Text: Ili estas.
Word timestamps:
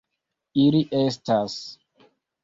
Ili 0.61 0.79
estas. 1.01 1.59